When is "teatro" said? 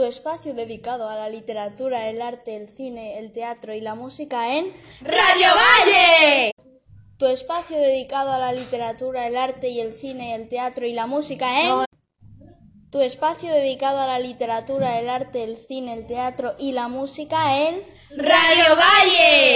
3.32-3.74, 10.48-10.86, 16.06-16.54